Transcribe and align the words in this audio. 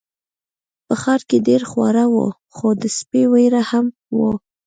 په 0.85 0.93
ښار 1.01 1.21
کې 1.29 1.37
ډیر 1.47 1.61
خواړه 1.71 2.03
وو 2.13 2.25
خو 2.55 2.67
د 2.81 2.83
سپي 2.97 3.23
ویره 3.31 3.61
هم 3.71 3.85
وه. 4.17 4.31